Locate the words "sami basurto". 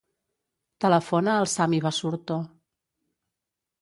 1.53-2.39